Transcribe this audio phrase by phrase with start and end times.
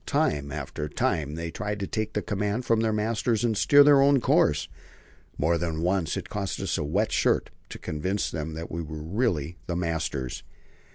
[0.07, 4.01] Time after time they tried to take the command from their masters and steer their
[4.01, 4.67] own course.
[5.37, 9.57] More than once it cost us a wet shirt to convince them that we really
[9.59, 10.41] were the masters.